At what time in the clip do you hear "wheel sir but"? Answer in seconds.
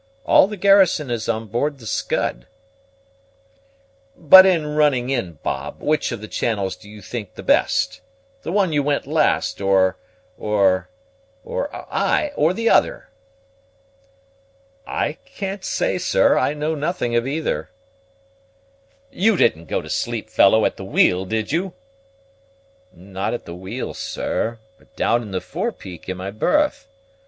23.53-24.95